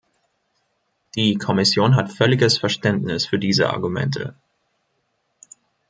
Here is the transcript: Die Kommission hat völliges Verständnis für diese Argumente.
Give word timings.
Die 1.13 1.35
Kommission 1.35 1.95
hat 1.95 2.11
völliges 2.11 2.57
Verständnis 2.57 3.27
für 3.27 3.37
diese 3.37 3.69
Argumente. 3.69 4.33